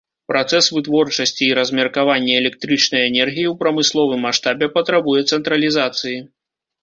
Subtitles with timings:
[0.31, 6.19] Працэс вытворчасці і размеркавання электрычнай энергіі ў прамысловым маштабе патрабуе цэнтралізацыі.